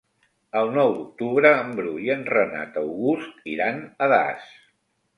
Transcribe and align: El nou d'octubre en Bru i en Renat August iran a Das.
El 0.61 0.71
nou 0.77 0.93
d'octubre 0.95 1.51
en 1.59 1.69
Bru 1.81 1.95
i 2.07 2.11
en 2.15 2.25
Renat 2.33 2.83
August 2.85 3.49
iran 3.57 3.81
a 4.09 4.13
Das. 4.19 4.53